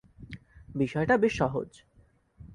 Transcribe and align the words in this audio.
বিষয়টা 0.75 1.15
বেশ 1.17 1.33
সহজ। 1.37 1.69